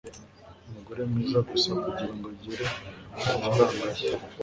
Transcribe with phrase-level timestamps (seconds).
[0.67, 2.65] umugabo mwiza gusa kugirango agere
[3.15, 4.07] kumafaranga ye